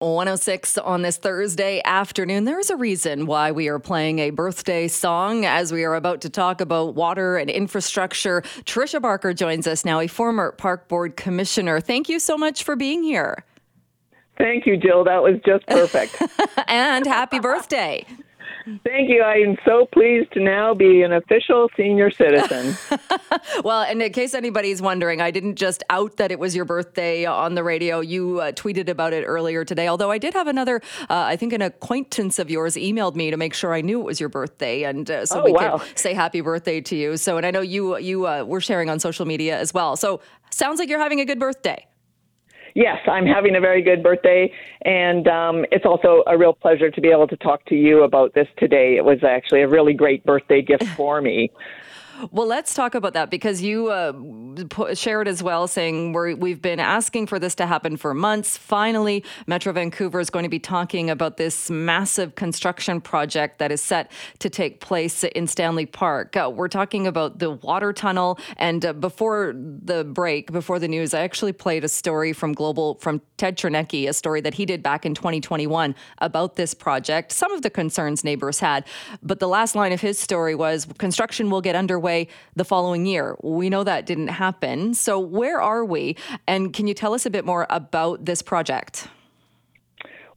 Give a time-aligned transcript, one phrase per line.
[0.00, 2.44] 106 on this Thursday afternoon.
[2.44, 6.30] There's a reason why we are playing a birthday song as we are about to
[6.30, 8.40] talk about water and infrastructure.
[8.64, 11.80] Tricia Barker joins us now, a former Park Board Commissioner.
[11.80, 13.44] Thank you so much for being here.
[14.38, 15.04] Thank you, Jill.
[15.04, 16.16] That was just perfect.
[16.66, 18.06] and happy birthday.
[18.84, 19.22] Thank you.
[19.22, 22.76] I am so pleased to now be an official senior citizen.
[23.64, 27.24] well, and in case anybody's wondering, I didn't just out that it was your birthday
[27.24, 28.00] on the radio.
[28.00, 29.88] You uh, tweeted about it earlier today.
[29.88, 33.36] Although I did have another, uh, I think an acquaintance of yours emailed me to
[33.36, 35.78] make sure I knew it was your birthday, and uh, so oh, we wow.
[35.78, 37.16] could say happy birthday to you.
[37.16, 39.96] So, and I know you you uh, were sharing on social media as well.
[39.96, 41.86] So, sounds like you're having a good birthday.
[42.74, 44.52] Yes, I'm having a very good birthday,
[44.82, 48.34] and um, it's also a real pleasure to be able to talk to you about
[48.34, 48.96] this today.
[48.96, 51.50] It was actually a really great birthday gift for me.
[52.30, 54.12] Well, let's talk about that because you uh,
[54.94, 58.56] shared as well saying we have been asking for this to happen for months.
[58.56, 63.80] Finally, Metro Vancouver is going to be talking about this massive construction project that is
[63.80, 66.36] set to take place in Stanley Park.
[66.36, 68.38] Uh, we're talking about the water tunnel.
[68.56, 72.96] And uh, before the break, before the news, I actually played a story from Global,
[72.96, 77.52] from Ted Chernecki, a story that he did back in 2021 about this project, some
[77.52, 78.84] of the concerns neighbors had.
[79.22, 82.09] But the last line of his story was construction will get underway
[82.56, 83.36] the following year.
[83.42, 84.94] We know that didn't happen.
[84.94, 86.16] So, where are we?
[86.46, 89.08] And can you tell us a bit more about this project?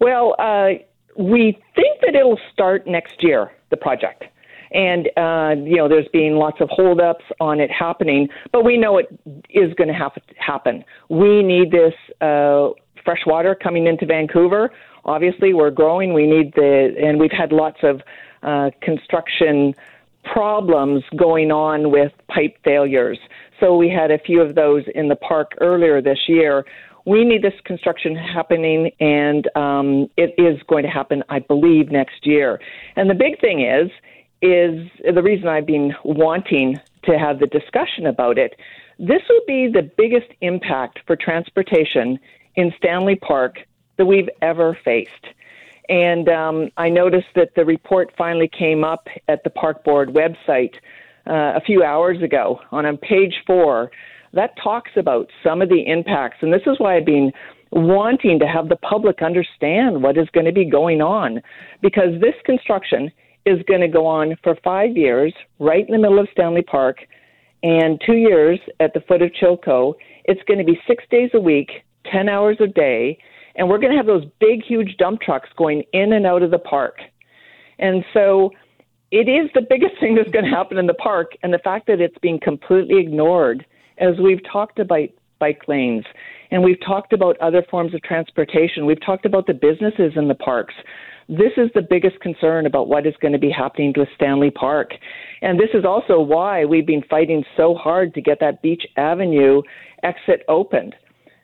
[0.00, 0.82] Well, uh,
[1.16, 4.24] we think that it'll start next year, the project.
[4.72, 8.98] And, uh, you know, there's been lots of holdups on it happening, but we know
[8.98, 9.06] it
[9.50, 10.82] is going to have to happen.
[11.10, 12.70] We need this uh,
[13.04, 14.70] fresh water coming into Vancouver.
[15.04, 16.14] Obviously, we're growing.
[16.14, 18.00] We need the, and we've had lots of
[18.42, 19.74] uh, construction
[20.24, 23.18] problems going on with pipe failures.
[23.60, 26.64] So we had a few of those in the park earlier this year.
[27.04, 32.26] We need this construction happening, and um, it is going to happen, I believe, next
[32.26, 32.60] year.
[32.96, 33.90] And the big thing is,
[34.40, 38.54] is the reason I've been wanting to have the discussion about it.
[38.98, 42.18] This will be the biggest impact for transportation
[42.56, 43.56] in Stanley Park
[43.96, 45.26] that we've ever faced.
[45.92, 50.72] And um, I noticed that the report finally came up at the Park Board website
[51.26, 53.90] uh, a few hours ago on, on page four.
[54.32, 56.38] That talks about some of the impacts.
[56.40, 57.30] And this is why I've been
[57.72, 61.42] wanting to have the public understand what is going to be going on.
[61.82, 63.12] Because this construction
[63.44, 67.00] is going to go on for five years right in the middle of Stanley Park
[67.62, 69.92] and two years at the foot of Chilco.
[70.24, 71.70] It's going to be six days a week,
[72.10, 73.18] 10 hours a day
[73.56, 76.50] and we're going to have those big, huge dump trucks going in and out of
[76.50, 76.98] the park.
[77.78, 78.50] And so
[79.10, 81.32] it is the biggest thing that's going to happen in the park.
[81.42, 83.64] And the fact that it's being completely ignored,
[83.98, 85.08] as we've talked about
[85.38, 86.04] bike lanes
[86.50, 90.34] and we've talked about other forms of transportation, we've talked about the businesses in the
[90.34, 90.74] parks.
[91.28, 94.90] This is the biggest concern about what is going to be happening to Stanley Park.
[95.40, 99.62] And this is also why we've been fighting so hard to get that Beach Avenue
[100.02, 100.94] exit opened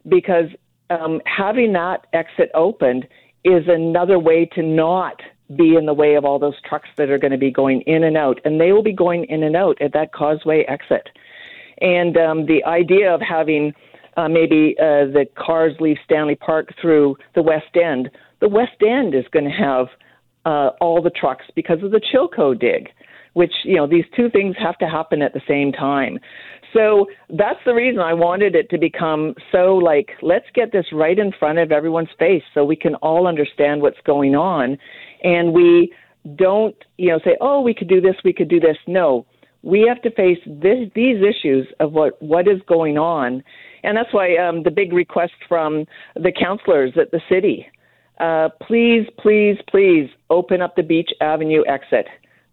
[0.09, 0.47] because
[0.91, 3.07] um, having that exit opened
[3.45, 5.21] is another way to not
[5.57, 8.05] be in the way of all those trucks that are going to be going in
[8.05, 11.09] and out, and they will be going in and out at that causeway exit.
[11.81, 13.73] And um, the idea of having
[14.17, 18.11] uh, maybe uh, the cars leave Stanley Park through the West End,
[18.41, 19.87] the West End is going to have
[20.45, 22.91] uh, all the trucks because of the Chilco dig,
[23.35, 26.19] which, you know, these two things have to happen at the same time.
[26.73, 31.19] So that's the reason I wanted it to become so like, let's get this right
[31.19, 34.77] in front of everyone's face so we can all understand what's going on.
[35.23, 35.93] And we
[36.37, 38.77] don't, you know, say, oh, we could do this, we could do this.
[38.87, 39.27] No,
[39.63, 43.43] we have to face this, these issues of what, what is going on.
[43.83, 45.87] And that's why um, the big request from
[46.17, 47.67] the councillors at the city
[48.21, 52.07] uh, please, please, please open up the Beach Avenue exit.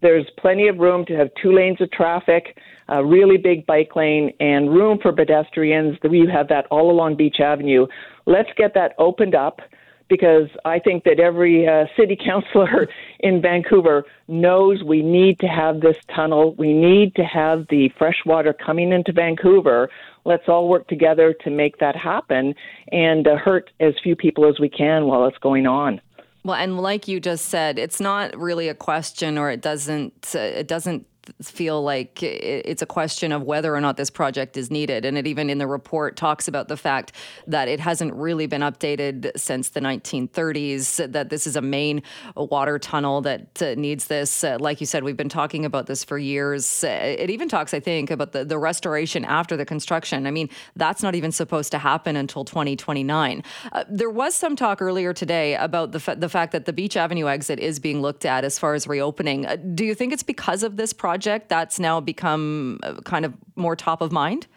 [0.05, 4.31] There's plenty of room to have two lanes of traffic, a really big bike lane,
[4.39, 5.97] and room for pedestrians.
[6.07, 7.87] We have that all along Beach Avenue.
[8.27, 9.61] Let's get that opened up
[10.07, 12.87] because I think that every uh, city councilor
[13.21, 16.53] in Vancouver knows we need to have this tunnel.
[16.53, 19.89] We need to have the fresh water coming into Vancouver.
[20.23, 22.53] Let's all work together to make that happen
[22.91, 25.99] and uh, hurt as few people as we can while it's going on.
[26.45, 30.39] Well, and like you just said, it's not really a question, or it doesn't uh,
[30.39, 31.07] it doesn't
[31.41, 35.05] feel like it's a question of whether or not this project is needed.
[35.05, 37.11] And it even in the report talks about the fact
[37.47, 42.03] that it hasn't really been updated since the 1930s, that this is a main
[42.35, 44.43] water tunnel that uh, needs this.
[44.43, 46.83] Uh, like you said, we've been talking about this for years.
[46.83, 50.27] Uh, it even talks, I think, about the, the restoration after the construction.
[50.27, 53.43] I mean, that's not even supposed to happen until 2029.
[53.71, 56.97] Uh, there was some talk earlier today about the, fa- the fact that the Beach
[56.97, 59.45] Avenue exit is being looked at as far as reopening.
[59.45, 61.14] Uh, do you think it's because of this project
[61.49, 64.47] that's now become uh, kind of more top of mind?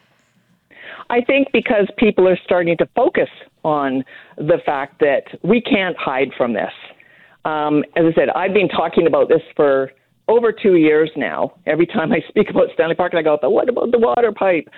[1.09, 3.29] I think because people are starting to focus
[3.63, 4.03] on
[4.37, 6.71] the fact that we can't hide from this.
[7.45, 9.91] Um, as I said, I've been talking about this for
[10.27, 11.53] over two years now.
[11.65, 14.69] Every time I speak about Stanley Park, I go, but what about the water pipe?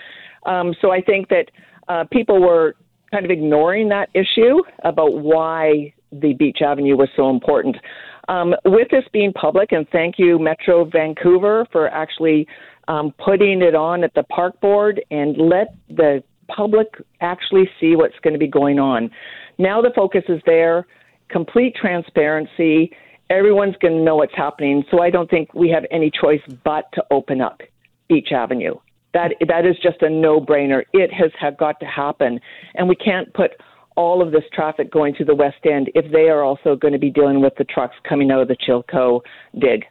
[0.45, 1.51] Um, so I think that
[1.87, 2.75] uh, people were
[3.11, 7.77] kind of ignoring that issue about why the Beach Avenue was so important.
[8.27, 12.47] Um, with this being public, and thank you, Metro Vancouver, for actually
[12.87, 16.87] um, putting it on at the park board and let the public
[17.21, 19.09] actually see what's going to be going on.
[19.57, 20.87] Now the focus is there,
[21.29, 22.91] complete transparency.
[23.29, 24.83] Everyone's going to know what's happening.
[24.91, 27.61] So I don't think we have any choice but to open up
[28.09, 28.75] Beach Avenue.
[29.13, 30.83] That that is just a no-brainer.
[30.93, 32.39] It has have got to happen,
[32.75, 33.51] and we can't put
[33.95, 36.99] all of this traffic going to the West End if they are also going to
[36.99, 39.21] be dealing with the trucks coming out of the Chilco
[39.59, 39.85] dig.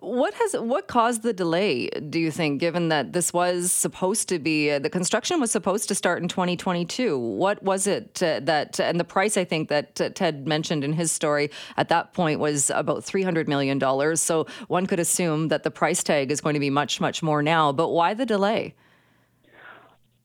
[0.00, 1.88] What has what caused the delay?
[1.88, 5.88] Do you think, given that this was supposed to be uh, the construction was supposed
[5.88, 7.18] to start in 2022?
[7.18, 9.36] What was it uh, that and the price?
[9.36, 13.48] I think that uh, Ted mentioned in his story at that point was about 300
[13.48, 14.20] million dollars.
[14.20, 17.42] So one could assume that the price tag is going to be much much more
[17.42, 17.72] now.
[17.72, 18.74] But why the delay?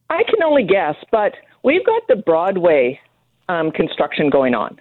[0.10, 3.00] I can only guess, but we've got the Broadway
[3.50, 4.80] um, construction going on.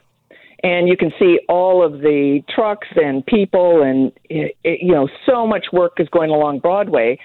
[0.62, 5.44] And you can see all of the trucks and people and it, you know so
[5.44, 7.18] much work is going along broadway.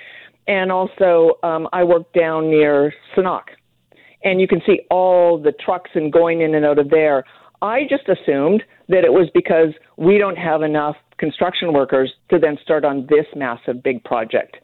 [0.47, 3.43] And also um, i work down near Senakw,
[4.23, 7.25] and you can see all the trucks and going in and out of there.
[7.61, 12.57] I just assumed that it was because we don't have enough construction workers to then
[12.63, 14.57] start on this massive big project.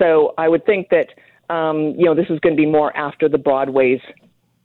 [0.00, 1.10] So i would think that
[1.50, 4.00] um, you know this is going to be more after the broadway's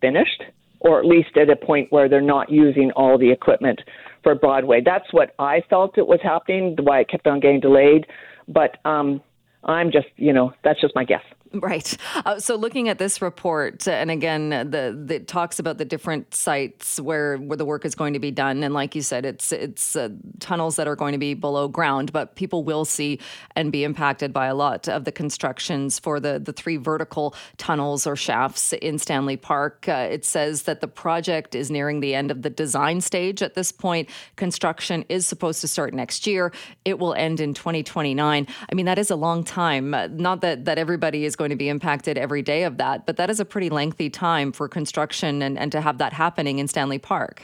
[0.01, 0.43] finished
[0.85, 3.81] or at least at a point where they're not using all the equipment
[4.21, 4.81] for Broadway.
[4.85, 8.05] That's what I felt it was happening, why it kept on getting delayed.
[8.47, 9.21] But um,
[9.63, 11.23] I'm just, you know, that's just my guess.
[11.55, 11.95] Right.
[12.25, 16.35] Uh, so looking at this report, and again, the, the it talks about the different
[16.35, 19.51] sites where where the work is going to be done, and like you said, it's
[19.51, 20.09] it's uh,
[20.39, 23.19] tunnels that are going to be below ground, but people will see
[23.55, 28.05] and be impacted by a lot of the constructions for the the three vertical tunnels
[28.05, 29.87] or shafts in Stanley Park.
[29.87, 33.53] Uh, it says that the project is nearing the end of the design stage at
[33.53, 34.09] this point.
[34.35, 36.51] Construction is supposed to start next year.
[36.83, 38.47] It will end in 2029.
[38.69, 39.93] I mean, that is a long time.
[39.93, 43.17] Uh, not that that everybody is going to be impacted every day of that, but
[43.17, 46.67] that is a pretty lengthy time for construction and, and to have that happening in
[46.67, 47.43] Stanley Park.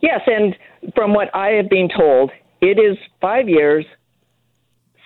[0.00, 0.56] Yes, and
[0.94, 2.30] from what I have been told,
[2.60, 3.84] it is five years,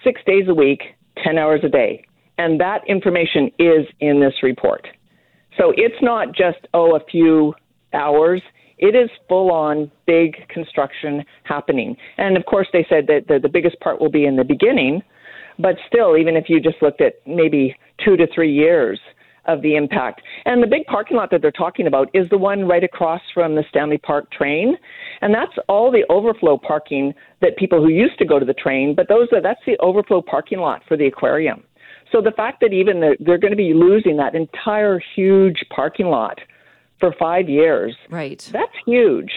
[0.03, 0.83] six days a week,
[1.23, 2.05] 10 hours a day.
[2.39, 4.87] And that information is in this report.
[5.59, 7.55] So it's not just, oh, a few
[7.93, 8.43] hours.
[8.79, 11.97] It is full on big construction happening.
[12.19, 15.03] And of course, they said that the, the biggest part will be in the beginning,
[15.59, 18.99] but still, even if you just looked at maybe two to three years
[19.47, 20.23] of the impact.
[20.47, 23.55] And the big parking lot that they're talking about is the one right across from
[23.55, 24.77] the Stanley Park train.
[25.21, 28.95] And that's all the overflow parking that people who used to go to the train,
[28.95, 31.62] but those are, that's the overflow parking lot for the aquarium.
[32.11, 36.06] So the fact that even the, they're going to be losing that entire huge parking
[36.06, 36.39] lot
[37.01, 38.49] for five years, right?
[38.53, 39.33] That's huge.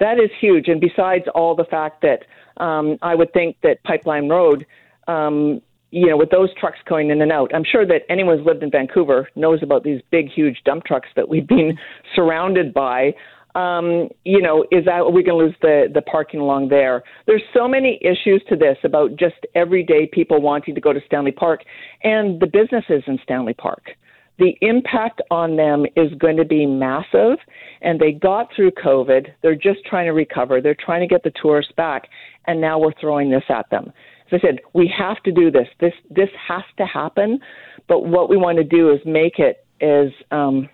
[0.00, 0.68] That is huge.
[0.68, 2.24] And besides all the fact that
[2.62, 4.64] um, I would think that Pipeline Road
[5.08, 8.46] um, you know, with those trucks going in and out, I'm sure that anyone who's
[8.46, 11.78] lived in Vancouver knows about these big, huge dump trucks that we've been
[12.16, 13.14] surrounded by.
[13.54, 17.04] Um, you know, is that we can lose the the parking along there?
[17.26, 21.30] There's so many issues to this about just everyday people wanting to go to Stanley
[21.30, 21.60] Park
[22.02, 23.90] and the businesses in Stanley Park.
[24.38, 27.38] The impact on them is going to be massive,
[27.82, 29.28] and they got through COVID.
[29.42, 30.60] They're just trying to recover.
[30.60, 32.08] They're trying to get the tourists back,
[32.48, 33.92] and now we're throwing this at them.
[34.30, 35.68] As I said, we have to do this.
[35.80, 37.40] This this has to happen.
[37.88, 40.68] But what we want to do is make it as um,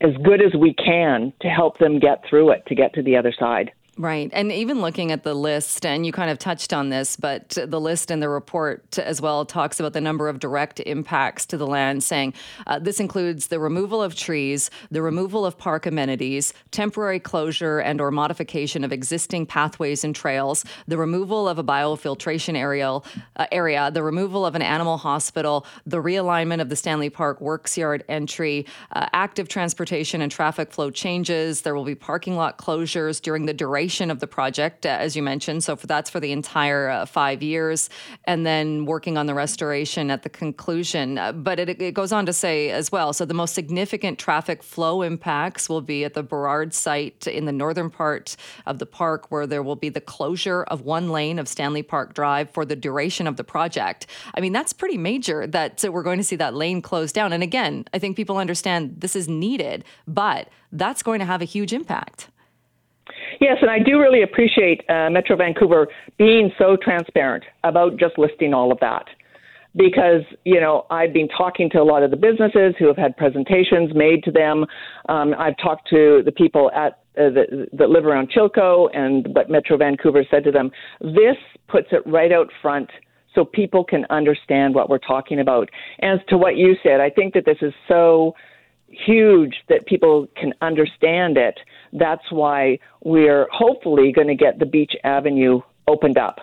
[0.00, 3.16] as good as we can to help them get through it, to get to the
[3.16, 3.72] other side.
[3.98, 4.30] Right.
[4.32, 7.80] And even looking at the list, and you kind of touched on this, but the
[7.80, 11.66] list in the report as well talks about the number of direct impacts to the
[11.66, 12.34] land, saying
[12.68, 18.00] uh, this includes the removal of trees, the removal of park amenities, temporary closure and
[18.00, 23.90] or modification of existing pathways and trails, the removal of a biofiltration area, uh, area
[23.90, 28.64] the removal of an animal hospital, the realignment of the Stanley Park Works Yard entry,
[28.92, 31.62] uh, active transportation and traffic flow changes.
[31.62, 35.16] There will be parking lot closures during the duration duration of the project, uh, as
[35.16, 35.64] you mentioned.
[35.64, 37.88] So for, that's for the entire uh, five years,
[38.24, 41.16] and then working on the restoration at the conclusion.
[41.16, 43.14] Uh, but it, it, goes on to say as well.
[43.14, 47.52] So the most significant traffic flow impacts will be at the Burrard site in the
[47.52, 51.48] northern part of the park, where there will be the closure of one lane of
[51.48, 54.06] Stanley Park Drive for the duration of the project.
[54.34, 57.32] I mean, that's pretty major that so we're going to see that lane closed down.
[57.32, 61.46] And again, I think people understand this is needed, but that's going to have a
[61.46, 62.28] huge impact.
[63.40, 68.52] Yes, and I do really appreciate uh, Metro Vancouver being so transparent about just listing
[68.52, 69.06] all of that.
[69.76, 73.16] Because, you know, I've been talking to a lot of the businesses who have had
[73.16, 74.64] presentations made to them.
[75.08, 79.50] Um, I've talked to the people at uh, that, that live around Chilco and what
[79.50, 80.70] Metro Vancouver said to them.
[81.00, 81.36] This
[81.68, 82.88] puts it right out front
[83.34, 85.68] so people can understand what we're talking about.
[86.00, 88.34] As to what you said, I think that this is so
[88.88, 91.58] huge that people can understand it.
[91.92, 96.40] That's why we're hopefully going to get the Beach Avenue opened up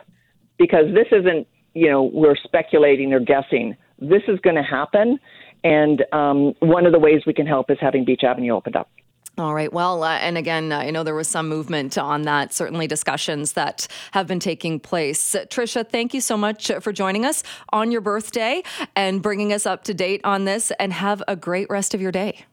[0.58, 3.76] because this isn't, you know, we're speculating or guessing.
[4.00, 5.20] This is going to happen.
[5.64, 8.90] And um, one of the ways we can help is having Beach Avenue opened up.
[9.38, 9.72] All right.
[9.74, 13.54] Well, uh, and again, uh, I know there was some movement on that, certainly discussions
[13.54, 15.36] that have been taking place.
[15.50, 18.64] Tricia, thank you so much for joining us on your birthday
[18.96, 22.14] and bringing us up to date on this, and have a great rest of your
[22.14, 22.46] day.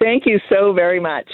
[0.00, 1.30] Thank you so very much.